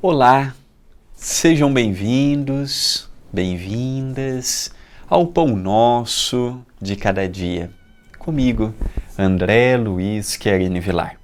Olá, 0.00 0.54
sejam 1.16 1.74
bem-vindos, 1.74 3.10
bem-vindas 3.32 4.70
ao 5.08 5.26
Pão 5.26 5.48
Nosso 5.56 6.64
de 6.80 6.94
Cada 6.94 7.28
Dia. 7.28 7.72
Comigo, 8.16 8.72
André 9.18 9.76
Luiz 9.76 10.36
Querine 10.36 10.78
Vilar. 10.78 11.16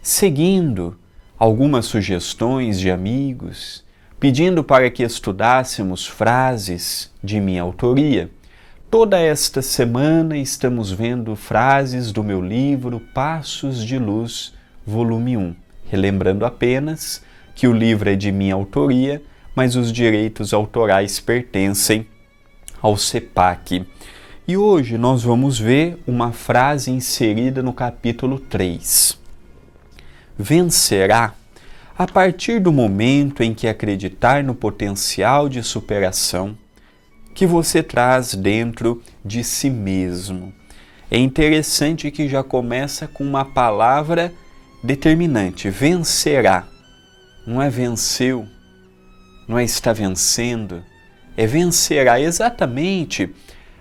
Seguindo 0.00 0.96
algumas 1.38 1.84
sugestões 1.84 2.80
de 2.80 2.90
amigos, 2.90 3.84
pedindo 4.18 4.64
para 4.64 4.90
que 4.90 5.02
estudássemos 5.02 6.06
frases 6.06 7.12
de 7.22 7.38
minha 7.38 7.60
autoria. 7.60 8.30
Toda 8.90 9.20
esta 9.20 9.60
semana 9.60 10.34
estamos 10.38 10.90
vendo 10.90 11.36
frases 11.36 12.10
do 12.10 12.24
meu 12.24 12.40
livro 12.40 13.00
Passos 13.12 13.84
de 13.84 13.98
Luz, 13.98 14.54
volume 14.86 15.36
1. 15.36 15.54
Relembrando 15.90 16.46
apenas 16.46 17.22
que 17.54 17.68
o 17.68 17.72
livro 17.72 18.10
é 18.10 18.16
de 18.16 18.32
minha 18.32 18.54
autoria, 18.54 19.22
mas 19.54 19.76
os 19.76 19.92
direitos 19.92 20.52
autorais 20.52 21.20
pertencem 21.20 22.06
ao 22.82 22.96
CEPAC. 22.96 23.86
E 24.46 24.56
hoje 24.56 24.98
nós 24.98 25.22
vamos 25.22 25.58
ver 25.58 25.98
uma 26.06 26.32
frase 26.32 26.90
inserida 26.90 27.62
no 27.62 27.72
capítulo 27.72 28.38
3. 28.38 29.18
Vencerá 30.36 31.32
a 31.96 32.06
partir 32.06 32.60
do 32.60 32.72
momento 32.72 33.42
em 33.42 33.54
que 33.54 33.68
acreditar 33.68 34.42
no 34.42 34.54
potencial 34.54 35.48
de 35.48 35.62
superação 35.62 36.58
que 37.34 37.46
você 37.46 37.82
traz 37.82 38.34
dentro 38.34 39.02
de 39.24 39.42
si 39.42 39.70
mesmo. 39.70 40.52
É 41.10 41.18
interessante 41.18 42.10
que 42.10 42.28
já 42.28 42.42
começa 42.42 43.06
com 43.06 43.24
uma 43.24 43.44
palavra 43.44 44.32
determinante: 44.82 45.70
vencerá 45.70 46.66
não 47.46 47.60
é 47.60 47.68
venceu, 47.68 48.46
não 49.46 49.58
é 49.58 49.64
está 49.64 49.92
vencendo, 49.92 50.82
é 51.36 51.46
vencerá 51.46 52.20
exatamente 52.20 53.30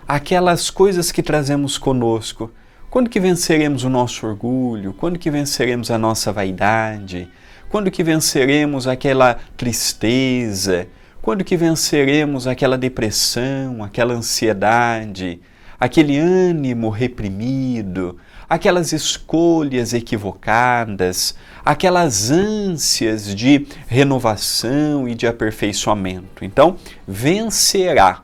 aquelas 0.08 0.70
coisas 0.70 1.12
que 1.12 1.24
trazemos 1.24 1.78
conosco. 1.78 2.52
Quando 2.90 3.10
que 3.10 3.20
venceremos 3.20 3.84
o 3.84 3.90
nosso 3.90 4.28
orgulho? 4.28 4.94
Quando 4.94 5.18
que 5.18 5.32
venceremos 5.32 5.90
a 5.90 5.98
nossa 5.98 6.32
vaidade? 6.32 7.28
Quando 7.70 7.90
que 7.90 8.04
venceremos 8.04 8.88
aquela 8.88 9.40
tristeza? 9.58 10.88
Quando 11.22 11.44
que 11.44 11.56
venceremos 11.56 12.46
aquela 12.46 12.78
depressão, 12.78 13.84
aquela 13.84 14.14
ansiedade, 14.14 15.40
aquele 15.80 16.18
ânimo 16.18 16.90
reprimido, 16.90 18.18
aquelas 18.54 18.94
escolhas 18.94 19.96
equivocadas, 19.96 21.36
aquelas 21.66 22.30
ânsias 22.30 23.34
de 23.34 23.66
renovação 23.88 25.10
e 25.10 25.16
de 25.16 25.26
aperfeiçoamento. 25.26 26.46
Então, 26.46 26.78
vencerá. 27.08 28.22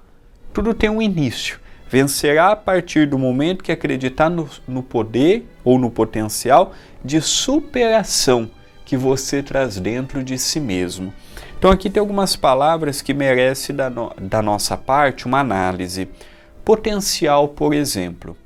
Tudo 0.53 0.75
tem 0.75 0.87
um 0.87 1.01
início. 1.01 1.59
Vencerá 1.89 2.51
a 2.51 2.55
partir 2.55 3.07
do 3.07 3.17
momento 3.17 3.63
que 3.63 3.71
acreditar 3.71 4.29
no, 4.29 4.47
no 4.67 4.83
poder 4.83 5.49
ou 5.63 5.79
no 5.79 5.89
potencial 5.89 6.73
de 7.03 7.19
superação 7.19 8.51
que 8.85 8.95
você 8.95 9.41
traz 9.41 9.79
dentro 9.79 10.23
de 10.23 10.37
si 10.37 10.59
mesmo. 10.59 11.11
Então, 11.57 11.71
aqui 11.71 11.89
tem 11.89 11.99
algumas 11.99 12.35
palavras 12.35 13.01
que 13.01 13.15
merecem 13.15 13.75
da, 13.75 13.89
no, 13.89 14.13
da 14.21 14.43
nossa 14.43 14.77
parte 14.77 15.25
uma 15.25 15.39
análise. 15.39 16.07
Potencial, 16.63 17.47
por 17.47 17.73
exemplo. 17.73 18.37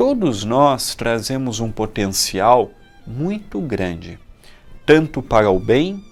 Todos 0.00 0.44
nós 0.44 0.94
trazemos 0.94 1.60
um 1.60 1.70
potencial 1.70 2.70
muito 3.06 3.60
grande, 3.60 4.18
tanto 4.86 5.20
para 5.20 5.50
o 5.50 5.60
bem 5.60 6.02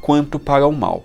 quanto 0.00 0.38
para 0.38 0.64
o 0.64 0.70
mal. 0.70 1.02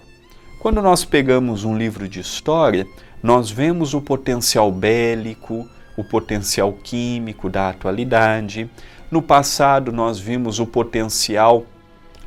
Quando 0.59 0.79
nós 0.79 1.03
pegamos 1.03 1.63
um 1.63 1.75
livro 1.75 2.07
de 2.07 2.19
história, 2.19 2.85
nós 3.23 3.49
vemos 3.49 3.95
o 3.95 4.01
potencial 4.01 4.71
bélico, 4.71 5.67
o 5.97 6.03
potencial 6.03 6.71
químico 6.73 7.49
da 7.49 7.69
atualidade. 7.69 8.69
No 9.09 9.19
passado, 9.19 9.91
nós 9.91 10.19
vimos 10.19 10.59
o 10.59 10.67
potencial 10.67 11.65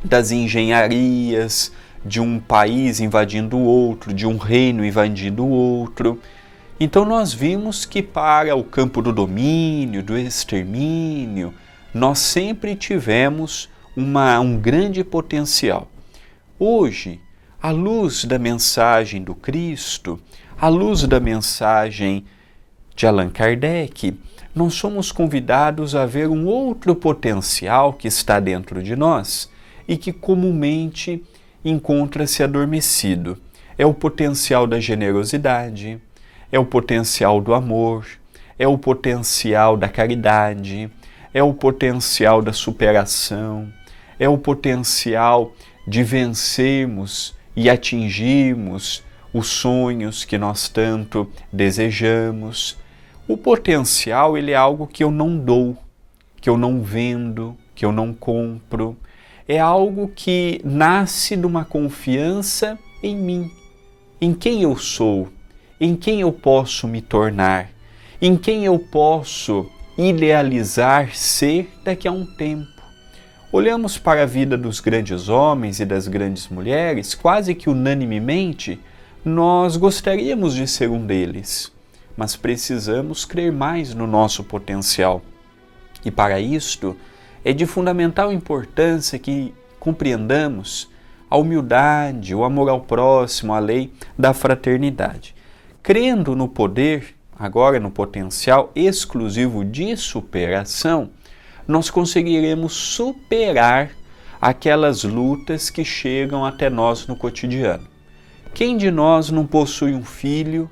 das 0.03 0.33
engenharias, 0.33 1.71
de 2.05 2.21
um 2.21 2.41
país 2.41 2.99
invadindo 2.99 3.57
o 3.57 3.65
outro, 3.65 4.13
de 4.13 4.27
um 4.27 4.39
reino 4.39 4.85
invadindo 4.85 5.45
o 5.45 5.51
outro. 5.51 6.19
Então 6.83 7.05
nós 7.05 7.35
vimos 7.35 7.85
que 7.85 8.03
para 8.03 8.57
o 8.57 8.65
campo 8.65 9.03
do 9.03 9.13
domínio, 9.13 10.03
do 10.03 10.17
extermínio, 10.17 11.53
nós 11.93 12.21
sempre 12.21 12.75
tivemos 12.75 13.69
uma, 13.95 14.41
um 14.41 14.59
grande 14.59 15.05
potencial. 15.05 15.91
Hoje, 16.59 17.21
à 17.63 17.71
luz 17.71 18.25
da 18.25 18.39
mensagem 18.39 19.23
do 19.23 19.35
Cristo, 19.35 20.19
à 20.59 20.69
luz 20.69 21.03
da 21.03 21.21
mensagem 21.21 22.25
de 22.97 23.07
Allan 23.07 23.29
Kardec, 23.29 24.19
nós 24.55 24.73
somos 24.73 25.13
convidados 25.13 25.95
a 25.95 26.07
ver 26.07 26.29
um 26.29 26.47
outro 26.47 26.95
potencial 26.95 27.93
que 27.93 28.09
está 28.09 28.41
dentro 28.41 28.83
de 28.83 28.97
nós 28.97 29.51
e 29.87 29.99
que 29.99 30.15
comumente 30.15 31.23
encontra-se 31.63 32.43
adormecido. 32.43 33.37
É 33.77 33.85
o 33.85 33.93
potencial 33.93 34.67
da 34.67 34.81
generosidade, 34.81 36.01
é 36.53 36.59
o 36.59 36.65
potencial 36.65 37.41
do 37.41 37.55
amor, 37.55 38.07
é 38.59 38.67
o 38.67 38.77
potencial 38.77 39.77
da 39.77 39.89
caridade, 39.89 40.91
é 41.33 41.43
o 41.43 41.55
potencial 41.55 42.43
da 42.43 42.53
superação, 42.53 43.73
é 44.19 44.29
o 44.29 44.37
potencial 44.37 45.53
de 45.87 46.03
vencermos 46.03 47.35
e 47.57 47.71
atingirmos 47.71 49.03
os 49.33 49.47
sonhos 49.49 50.25
que 50.25 50.37
nós 50.37 50.69
tanto 50.69 51.31
desejamos. 51.53 52.77
O 53.29 53.37
potencial 53.37 54.37
ele 54.37 54.51
é 54.51 54.57
algo 54.57 54.87
que 54.87 55.05
eu 55.05 55.11
não 55.11 55.39
dou, 55.39 55.77
que 56.41 56.51
eu 56.51 56.59
não 56.59 56.83
vendo, 56.83 57.57
que 57.75 57.85
eu 57.85 57.93
não 57.93 58.13
compro. 58.13 58.97
É 59.47 59.59
algo 59.59 60.11
que 60.15 60.61
nasce 60.65 61.37
de 61.37 61.47
uma 61.47 61.65
confiança 61.65 62.79
em 63.03 63.17
mim, 63.17 63.51
em 64.21 64.35
quem 64.35 64.63
eu 64.63 64.77
sou, 64.77 65.29
em 65.81 65.97
quem 65.97 66.21
eu 66.21 66.31
posso 66.31 66.87
me 66.87 67.01
tornar, 67.01 67.71
em 68.21 68.37
quem 68.37 68.67
eu 68.67 68.79
posso 68.79 69.67
idealizar 69.97 71.17
ser 71.17 71.71
daqui 71.83 72.07
a 72.07 72.13
um 72.13 72.27
tempo. 72.27 72.69
Olhamos 73.51 73.97
para 73.97 74.23
a 74.23 74.27
vida 74.27 74.59
dos 74.59 74.79
grandes 74.79 75.31
homens 75.31 75.81
e 75.81 75.87
das 75.87 76.07
grandes 76.07 76.49
mulheres, 76.49 77.15
quase 77.15 77.55
que 77.55 77.71
unanimemente, 77.71 78.79
nós 79.25 79.79
gostaríamos 79.79 80.55
de 80.55 80.67
ser 80.67 80.91
um 80.91 81.07
deles, 81.07 81.73
mas 82.15 82.37
precisamos 82.37 83.25
crer 83.25 83.51
mais 83.51 83.95
no 83.95 84.07
nosso 84.07 84.45
potencial. 84.45 85.23
E 86.05 86.11
para 86.11 86.39
isto, 86.39 86.95
é 87.43 87.55
de 87.55 87.65
fundamental 87.65 88.31
importância 88.31 89.19
que 89.19 89.55
compreendamos 89.79 90.91
a 91.29 91.39
humildade, 91.39 92.35
o 92.35 92.45
amor 92.45 92.69
ao 92.69 92.83
próximo, 92.83 93.55
a 93.55 93.59
lei 93.59 93.91
da 94.19 94.35
fraternidade 94.35 95.40
crendo 95.83 96.37
no 96.37 96.49
poder, 96.49 97.15
agora 97.39 97.81
no 97.81 97.91
potencial 97.91 98.71
exclusivo 98.75 99.65
de 99.65 99.97
superação, 99.97 101.11
nós 101.67 101.91
conseguiremos 101.91 102.73
superar 102.73 103.91
aquelas 104.41 105.05
lutas 105.05 105.71
que 105.71 105.85
chegam 105.85 106.45
até 106.45 106.71
nós 106.71 107.07
no 107.07 107.17
cotidiano. 107.17 107.87
Quem 108.53 108.77
de 108.77 108.91
nós 108.91 109.31
não 109.31 109.47
possui 109.47 109.95
um 109.95 110.05
filho 110.05 110.69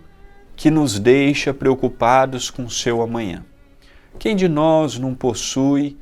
que 0.57 0.71
nos 0.71 0.99
deixa 0.99 1.55
preocupados 1.55 2.51
com 2.51 2.69
seu 2.69 3.01
amanhã? 3.01 3.45
Quem 4.19 4.35
de 4.35 4.49
nós 4.49 4.99
não 4.99 5.15
possui 5.15 5.97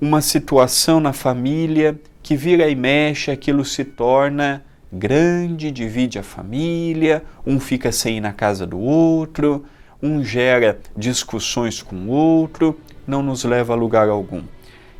uma 0.00 0.20
situação 0.20 1.00
na 1.00 1.12
família 1.12 1.98
que 2.22 2.36
vira 2.36 2.68
e 2.68 2.74
mexe, 2.74 3.30
aquilo 3.30 3.64
se 3.64 3.84
torna 3.84 4.64
grande, 4.92 5.70
divide 5.70 6.18
a 6.18 6.22
família, 6.22 7.24
um 7.46 7.58
fica 7.58 7.90
sem 7.90 8.18
ir 8.18 8.20
na 8.20 8.32
casa 8.32 8.66
do 8.66 8.78
outro, 8.78 9.64
um 10.02 10.22
gera 10.22 10.78
discussões 10.96 11.82
com 11.82 11.96
o 11.96 12.08
outro, 12.08 12.78
não 13.06 13.22
nos 13.22 13.44
leva 13.44 13.72
a 13.72 13.76
lugar 13.76 14.08
algum. 14.08 14.42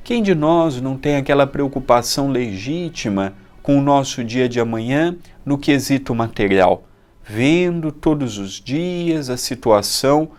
Quem 0.03 0.23
de 0.23 0.35
nós 0.35 0.81
não 0.81 0.97
tem 0.97 1.17
aquela 1.17 1.47
preocupação 1.47 2.31
legítima 2.31 3.35
com 3.63 3.79
o 3.79 3.83
nosso 3.83 4.23
dia 4.23 4.49
de 4.49 4.61
amanhã 4.61 5.17
no 5.45 5.59
quesito 5.59 6.15
material, 6.15 6.87
vendo 7.25 7.91
todos 7.91 8.39
os 8.39 8.61
dias 8.61 9.29
a 9.29 9.37
situação 9.37 10.31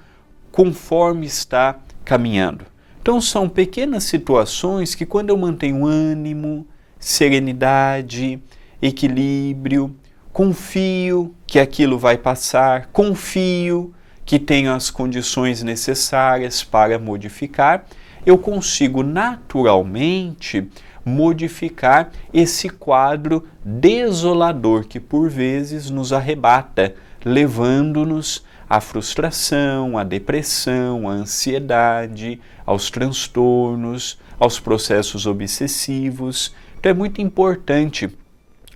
conforme 0.51 1.25
está 1.25 1.77
caminhando? 2.05 2.65
Então, 3.01 3.21
são 3.21 3.47
pequenas 3.47 4.03
situações 4.03 4.93
que, 4.95 5.05
quando 5.05 5.29
eu 5.29 5.37
mantenho 5.37 5.85
ânimo, 5.85 6.67
serenidade, 6.99 8.41
equilíbrio, 8.81 9.95
confio 10.31 11.33
que 11.45 11.59
aquilo 11.59 11.97
vai 11.97 12.17
passar, 12.17 12.87
confio 12.87 13.93
que 14.25 14.37
tenho 14.37 14.73
as 14.73 14.89
condições 14.89 15.63
necessárias 15.63 16.63
para 16.63 16.99
modificar, 16.99 17.85
eu 18.25 18.37
consigo 18.37 19.01
naturalmente 19.01 20.69
modificar 21.05 22.11
esse 22.33 22.69
quadro 22.69 23.47
desolador 23.63 24.85
que 24.85 24.99
por 24.99 25.29
vezes 25.29 25.89
nos 25.89 26.11
arrebata, 26.11 26.93
levando-nos 27.23 28.43
à 28.69 28.81
frustração, 28.81 29.97
à 29.97 30.03
depressão, 30.03 31.07
à 31.07 31.13
ansiedade, 31.13 32.41
aos 32.65 32.91
transtornos, 32.91 34.19
aos 34.37 34.59
processos 34.59 35.25
obsessivos. 35.25 36.53
Então 36.77 36.91
é 36.91 36.93
muito 36.93 37.21
importante 37.21 38.09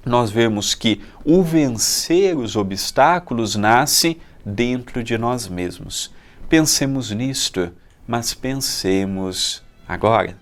nós 0.05 0.31
vermos 0.31 0.73
que 0.73 1.01
o 1.23 1.43
vencer 1.43 2.37
os 2.37 2.55
obstáculos 2.55 3.55
nasce 3.55 4.19
dentro 4.45 5.03
de 5.03 5.17
nós 5.17 5.47
mesmos. 5.47 6.11
Pensemos 6.49 7.11
nisto, 7.11 7.71
mas 8.07 8.33
pensemos 8.33 9.63
agora. 9.87 10.37